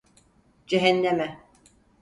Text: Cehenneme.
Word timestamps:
Cehenneme. 0.67 1.37